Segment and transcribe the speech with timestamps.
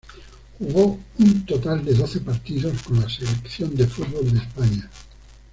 [0.57, 4.89] Jugó un total de doce partidos con la selección de fútbol de España.